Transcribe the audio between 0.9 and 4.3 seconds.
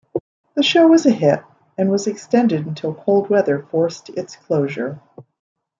a hit and was extended until cold weather forced